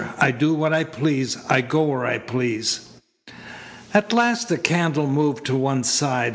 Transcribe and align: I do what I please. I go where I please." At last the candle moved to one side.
I 0.17 0.31
do 0.31 0.55
what 0.55 0.73
I 0.73 0.83
please. 0.83 1.37
I 1.47 1.61
go 1.61 1.83
where 1.83 2.07
I 2.07 2.17
please." 2.17 2.87
At 3.93 4.11
last 4.11 4.49
the 4.49 4.57
candle 4.57 5.05
moved 5.05 5.45
to 5.45 5.55
one 5.55 5.83
side. 5.83 6.29